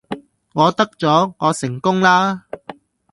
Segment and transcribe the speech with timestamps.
[0.53, 2.47] 我得咗，我成功啦